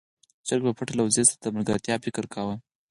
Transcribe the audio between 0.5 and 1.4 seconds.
په پټه له وزې سره